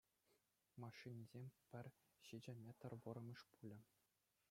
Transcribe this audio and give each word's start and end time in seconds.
Машинисем 0.83 1.45
пӗр 1.67 1.85
ҫичӗ 2.29 2.53
метр 2.65 2.91
вӑрӑмӗш 3.05 3.41
пулӗ. 3.53 3.79